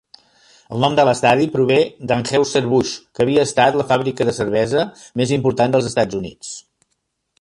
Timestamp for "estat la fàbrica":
3.49-4.27